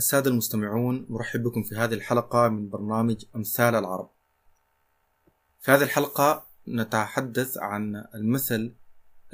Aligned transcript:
السادة 0.00 0.30
المستمعون 0.30 1.06
مرحب 1.08 1.42
بكم 1.42 1.62
في 1.62 1.74
هذه 1.74 1.94
الحلقة 1.94 2.48
من 2.48 2.68
برنامج 2.68 3.24
أمثال 3.36 3.74
العرب. 3.74 4.10
في 5.60 5.70
هذه 5.70 5.82
الحلقة 5.82 6.46
نتحدث 6.68 7.58
عن 7.58 8.04
المثل 8.14 8.72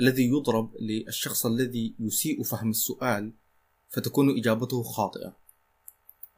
الذي 0.00 0.28
يضرب 0.28 0.76
للشخص 0.80 1.46
الذي 1.46 1.94
يسيء 2.00 2.42
فهم 2.42 2.70
السؤال 2.70 3.32
فتكون 3.90 4.38
إجابته 4.38 4.82
خاطئة 4.82 5.36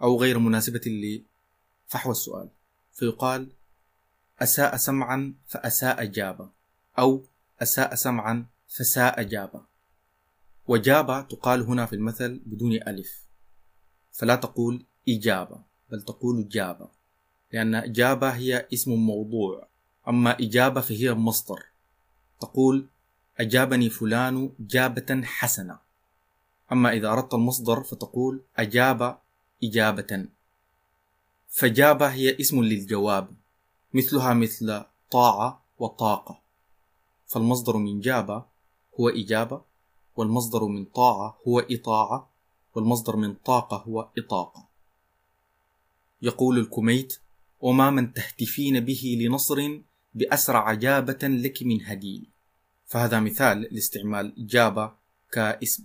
أو 0.03 0.21
غير 0.21 0.39
مناسبة 0.39 0.81
لفحوى 1.89 2.13
السؤال. 2.13 2.49
فيقال 2.93 3.49
أساء 4.41 4.77
سمعا 4.77 5.35
فأساء 5.47 6.05
جابا 6.05 6.51
أو 6.99 7.25
أساء 7.63 7.95
سمعا 7.95 8.47
فساء 8.69 9.23
جابا. 9.23 9.65
وجابا 10.67 11.21
تقال 11.21 11.63
هنا 11.63 11.87
في 11.87 11.93
المثل 11.93 12.41
بدون 12.47 12.73
ألف. 12.73 13.28
فلا 14.19 14.37
تقول 14.37 14.85
إجابة 15.09 15.61
بل 15.91 16.03
تقول 16.03 16.49
جابة. 16.49 16.89
لأن 17.53 17.93
جابة 17.93 18.31
هي 18.31 18.69
اسم 18.73 18.93
موضوع 18.93 19.69
أما 20.09 20.41
إجابة 20.41 20.81
فهي 20.81 21.15
مصدر. 21.15 21.65
تقول 22.41 22.87
أجابني 23.41 23.91
فلان 23.91 24.53
جابة 24.61 25.23
حسنة. 25.25 25.79
أما 26.73 26.93
إذا 26.93 27.09
أردت 27.09 27.35
المصدر 27.35 27.83
فتقول 27.83 28.43
أجاب 28.57 29.19
إجابة. 29.65 30.27
فجابة 31.49 32.07
هي 32.07 32.41
اسم 32.41 32.63
للجواب 32.63 33.29
مثلها 33.95 34.35
مثل 34.35 34.85
طاعة 35.11 35.63
وطاقة. 35.79 36.41
فالمصدر 37.27 37.77
من 37.77 38.01
جابة 38.01 38.45
هو 39.01 39.09
إجابة 39.09 39.63
والمصدر 40.17 40.65
من 40.65 40.85
طاعة 40.85 41.39
هو 41.49 41.59
إطاعة. 41.59 42.28
والمصدر 42.79 43.17
من 43.17 43.35
طاقة 43.35 43.77
هو 43.77 44.09
إطاقة. 44.19 44.69
يقول 46.23 46.59
الكميت 46.59 47.19
وما 47.61 47.91
من 47.91 48.13
تهتفين 48.13 48.81
به 48.81 49.19
لنصر 49.21 49.79
بأسرع 50.15 50.75
جابة 50.75 51.19
لك 51.23 51.63
من 51.63 51.85
هديل. 51.85 52.27
فهذا 52.87 53.21
مثال 53.21 53.61
لاستعمال 53.61 54.47
جابة 54.47 54.93
كاسم. 55.33 55.85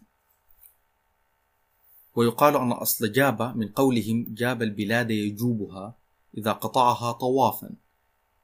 ويقال 2.15 2.55
أن 2.55 2.71
أصل 2.71 3.11
جابة 3.11 3.53
من 3.53 3.67
قولهم 3.67 4.25
جاب 4.29 4.61
البلاد 4.61 5.11
يجوبها 5.11 5.95
إذا 6.37 6.51
قطعها 6.51 7.11
طوافا 7.11 7.69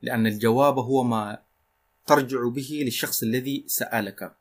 لأن 0.02 0.28
الجواب 0.28 0.80
هو 0.80 1.03
ما 1.03 1.39
ترجع 2.06 2.47
به 2.47 2.81
للشخص 2.84 3.23
الذي 3.23 3.63
سألك. 3.67 4.36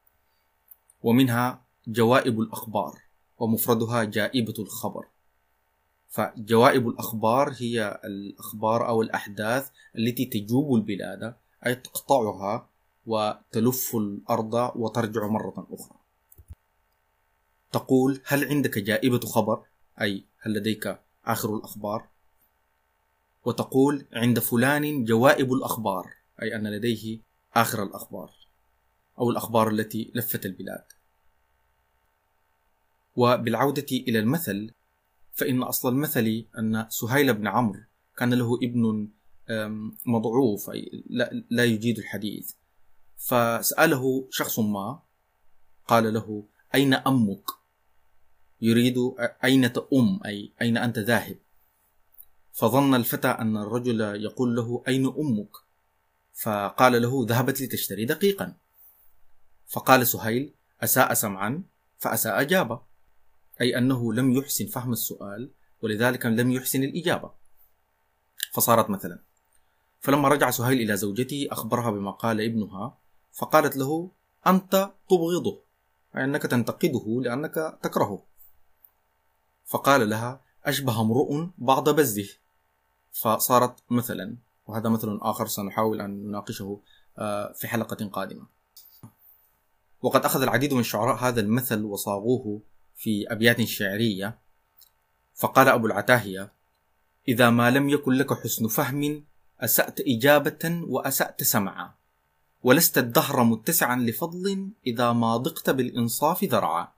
ومنها 1.02 1.62
جوائب 1.86 2.40
الأخبار. 2.40 3.07
ومفردها 3.38 4.04
جائبة 4.04 4.54
الخبر. 4.58 5.06
فجوائب 6.08 6.88
الأخبار 6.88 7.54
هي 7.58 8.00
الأخبار 8.04 8.88
أو 8.88 9.02
الأحداث 9.02 9.70
التي 9.98 10.24
تجوب 10.24 10.74
البلاد 10.74 11.34
أي 11.66 11.74
تقطعها 11.74 12.68
وتلف 13.06 13.96
الأرض 13.96 14.72
وترجع 14.76 15.26
مرة 15.26 15.66
أخرى. 15.70 15.98
تقول 17.72 18.20
هل 18.24 18.44
عندك 18.44 18.78
جائبة 18.78 19.20
خبر؟ 19.20 19.62
أي 20.00 20.24
هل 20.40 20.52
لديك 20.54 20.98
آخر 21.26 21.56
الأخبار؟ 21.56 22.08
وتقول 23.44 24.04
عند 24.12 24.38
فلان 24.38 25.04
جوائب 25.04 25.52
الأخبار 25.52 26.14
أي 26.42 26.56
أن 26.56 26.66
لديه 26.66 27.18
آخر 27.54 27.82
الأخبار 27.82 28.30
أو 29.18 29.30
الأخبار 29.30 29.70
التي 29.70 30.12
لفت 30.14 30.46
البلاد. 30.46 30.84
وبالعودة 33.18 33.86
إلى 33.92 34.18
المثل 34.18 34.70
فإن 35.32 35.62
أصل 35.62 35.88
المثل 35.88 36.46
أن 36.58 36.86
سهيل 36.88 37.34
بن 37.34 37.46
عمرو 37.46 37.80
كان 38.16 38.34
له 38.34 38.58
ابن 38.62 39.08
مضعوف 40.06 40.70
أي 40.70 41.04
لا 41.50 41.64
يجيد 41.64 41.98
الحديث. 41.98 42.52
فسأله 43.16 44.28
شخص 44.30 44.58
ما 44.58 45.02
قال 45.86 46.14
له 46.14 46.44
أين 46.74 46.94
أمك؟ 46.94 47.50
يريد 48.60 48.96
أين 49.44 49.72
تأم 49.72 50.20
أي 50.26 50.52
أين 50.62 50.76
أنت 50.76 50.98
ذاهب؟ 50.98 51.38
فظن 52.52 52.94
الفتى 52.94 53.28
أن 53.28 53.56
الرجل 53.56 54.00
يقول 54.00 54.56
له 54.56 54.82
أين 54.88 55.06
أمك؟ 55.06 55.52
فقال 56.34 57.02
له 57.02 57.26
ذهبت 57.28 57.62
لتشتري 57.62 58.04
دقيقا. 58.04 58.56
فقال 59.66 60.06
سهيل 60.06 60.54
أساء 60.82 61.14
سمعا؟ 61.14 61.62
فأساء 61.98 62.42
جابه 62.42 62.87
أي 63.60 63.78
أنه 63.78 64.12
لم 64.12 64.32
يحسن 64.32 64.66
فهم 64.66 64.92
السؤال 64.92 65.50
ولذلك 65.82 66.26
لم 66.26 66.50
يحسن 66.50 66.82
الإجابة. 66.82 67.30
فصارت 68.52 68.90
مثلا 68.90 69.18
فلما 70.00 70.28
رجع 70.28 70.50
سهيل 70.50 70.80
إلى 70.80 70.96
زوجته 70.96 71.48
أخبرها 71.50 71.90
بما 71.90 72.10
قال 72.10 72.40
ابنها 72.40 72.98
فقالت 73.32 73.76
له 73.76 74.10
أنت 74.46 74.90
تبغضه 75.10 75.60
أي 76.16 76.24
أنك 76.24 76.42
تنتقده 76.42 77.20
لأنك 77.22 77.78
تكرهه. 77.82 78.22
فقال 79.66 80.10
لها 80.10 80.40
أشبه 80.64 81.00
امرؤ 81.00 81.46
بعض 81.58 81.88
بزه. 81.88 82.28
فصارت 83.12 83.74
مثلا 83.90 84.36
وهذا 84.66 84.88
مثل 84.88 85.18
آخر 85.22 85.46
سنحاول 85.46 86.00
أن 86.00 86.10
نناقشه 86.10 86.80
آه، 87.18 87.52
في 87.52 87.68
حلقة 87.68 88.06
قادمة. 88.06 88.46
وقد 90.02 90.24
أخذ 90.24 90.42
العديد 90.42 90.74
من 90.74 90.80
الشعراء 90.80 91.16
هذا 91.16 91.40
المثل 91.40 91.84
وصاغوه 91.84 92.60
في 92.98 93.32
أبيات 93.32 93.64
شعرية 93.64 94.38
فقال 95.34 95.68
أبو 95.68 95.86
العتاهية 95.86 96.52
إذا 97.28 97.50
ما 97.50 97.70
لم 97.70 97.88
يكن 97.88 98.12
لك 98.12 98.32
حسن 98.32 98.68
فهم 98.68 99.24
أسأت 99.60 100.00
إجابة 100.00 100.82
وأسأت 100.86 101.42
سمعا 101.42 101.94
ولست 102.62 102.98
الدهر 102.98 103.44
متسعا 103.44 103.96
لفضل 103.96 104.70
إذا 104.86 105.12
ما 105.12 105.36
ضقت 105.36 105.70
بالإنصاف 105.70 106.44
ذرعا. 106.44 106.88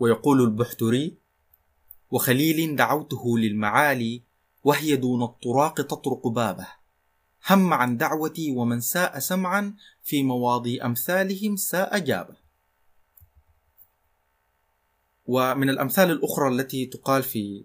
ويقول 0.00 0.40
البحتري 0.40 1.16
وخليل 2.10 2.76
دعوته 2.76 3.38
للمعالي 3.38 4.22
وهي 4.64 4.96
دون 4.96 5.22
الطراق 5.22 5.74
تطرق 5.74 6.26
بابه 6.26 6.66
هم 7.50 7.72
عن 7.72 7.96
دعوتي 7.96 8.52
ومن 8.52 8.80
ساء 8.80 9.18
سمعا 9.18 9.74
في 10.02 10.22
مواضي 10.22 10.82
أمثالهم 10.82 11.56
ساء 11.56 11.98
جابه. 11.98 12.43
ومن 15.26 15.70
الأمثال 15.70 16.10
الأخرى 16.10 16.48
التي 16.48 16.86
تقال 16.86 17.22
في 17.22 17.64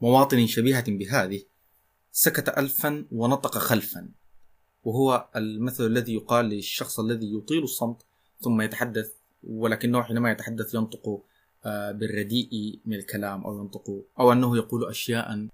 مواطن 0.00 0.46
شبيهة 0.46 0.84
بهذه 0.88 1.42
سكت 2.12 2.48
ألفا 2.48 3.06
ونطق 3.12 3.58
خلفا 3.58 4.08
وهو 4.84 5.28
المثل 5.36 5.86
الذي 5.86 6.14
يقال 6.14 6.44
للشخص 6.44 7.00
الذي 7.00 7.34
يطيل 7.34 7.62
الصمت 7.62 8.02
ثم 8.40 8.60
يتحدث 8.60 9.12
ولكنه 9.44 10.02
حينما 10.02 10.30
يتحدث 10.30 10.74
ينطق 10.74 11.22
آه، 11.64 11.92
بالرديء 11.92 12.80
من 12.86 12.96
الكلام 12.96 13.44
أو 13.44 13.60
ينطق 13.60 14.02
أو 14.18 14.32
أنه 14.32 14.56
يقول 14.56 14.88
أشياء 14.88 15.48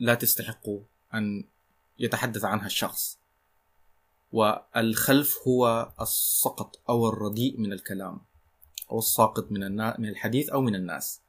لا 0.00 0.14
تستحق 0.14 0.68
أن 1.14 1.44
يتحدث 1.98 2.44
عنها 2.44 2.66
الشخص. 2.66 3.18
والخلف 4.32 5.38
هو 5.48 5.92
السقط 6.00 6.80
أو 6.88 7.08
الرديء 7.08 7.60
من 7.60 7.72
الكلام. 7.72 8.20
أو 8.92 8.98
الساقط 8.98 9.52
من, 9.52 9.76
من 9.76 10.08
الحديث 10.08 10.50
أو 10.50 10.60
من 10.60 10.74
الناس. 10.74 11.20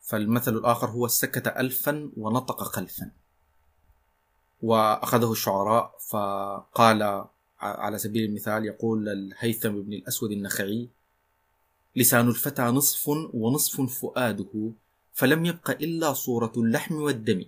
فالمثل 0.00 0.54
الآخر 0.56 0.86
هو 0.90 1.08
سكت 1.08 1.46
ألفا 1.46 2.10
ونطق 2.16 2.62
خلفا. 2.62 3.10
وأخذه 4.62 5.32
الشعراء 5.32 5.94
فقال 6.08 7.24
على 7.60 7.98
سبيل 7.98 8.24
المثال 8.24 8.64
يقول 8.64 9.08
الهيثم 9.08 9.68
بن 9.68 9.92
الأسود 9.92 10.32
النخعي 10.32 10.88
لسان 11.96 12.28
الفتى 12.28 12.62
نصف 12.62 13.08
ونصف 13.34 13.80
فؤاده 13.80 14.70
فلم 15.14 15.46
يبق 15.46 15.70
إلا 15.70 16.12
صورة 16.12 16.52
اللحم 16.56 16.94
والدم. 16.94 17.44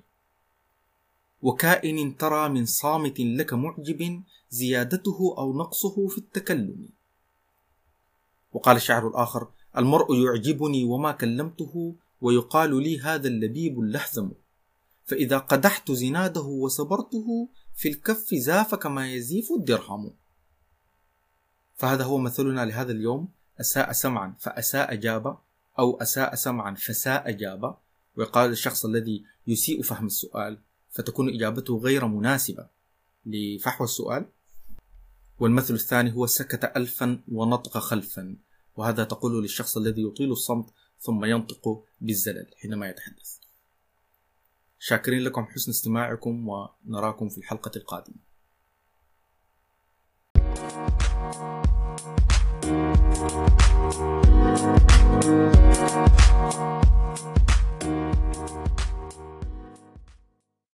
وكائن 1.43 2.17
ترى 2.17 2.49
من 2.49 2.67
صامت 2.67 3.21
لك 3.21 3.53
معجب 3.53 4.23
زيادته 4.51 5.35
أو 5.39 5.59
نقصه 5.59 6.09
في 6.09 6.19
التكلم. 6.19 6.89
وقال 8.53 8.77
الشاعر 8.77 9.09
الآخر 9.09 9.49
المرء 9.77 10.15
يعجبني 10.15 10.85
وما 10.85 11.13
كلمته 11.13 11.95
ويقال 12.21 12.83
لي 12.83 13.01
هذا 13.01 13.29
اللبيب 13.29 13.81
اللحزم. 13.81 14.31
فإذا 15.07 15.39
قدحت 15.39 15.93
زناده 15.93 16.41
وصبرته 16.41 17.49
في 17.75 17.89
الكف 17.89 18.35
زاف 18.35 18.75
كما 18.75 19.13
يزيف 19.13 19.53
الدرهم. 19.53 20.11
فهذا 21.77 22.05
هو 22.05 22.19
مثلنا 22.19 22.65
لهذا 22.65 22.93
اليوم. 22.93 23.29
أساء 23.61 23.93
سمعا 23.93 24.35
فأساء 24.39 24.95
جاب 24.95 25.39
أو 25.79 25.97
أساء 25.97 26.35
سمعا 26.35 26.75
فساء 26.75 27.31
جاب. 27.31 27.77
ويقال 28.17 28.51
الشخص 28.51 28.85
الذي 28.85 29.25
يسيء 29.47 29.83
فهم 29.83 30.07
السؤال 30.07 30.59
فتكون 30.91 31.29
إجابته 31.29 31.79
غير 31.79 32.07
مناسبة 32.07 32.67
لفحوى 33.27 33.85
السؤال. 33.85 34.27
والمثل 35.41 35.75
الثاني 35.75 36.13
هو 36.15 36.27
سكت 36.27 36.77
ألفا 36.77 37.23
ونطق 37.29 37.79
خلفا. 37.79 38.37
وهذا 38.77 39.05
تقول 39.05 39.43
للشخص 39.43 39.77
الذي 39.77 40.03
يطيل 40.03 40.33
الصمت 40.33 40.71
ثم 41.01 41.25
ينطق 41.25 41.85
بالزلل 42.01 42.47
حينما 42.57 42.89
يتحدث. 42.89 43.39
شاكرين 44.79 45.23
لكم 45.23 45.45
حسن 45.45 45.71
استماعكم 45.71 46.49
ونراكم 46.49 47.29
في 47.29 47.39
الحلقة 47.39 47.71
القادمة. 47.77 48.28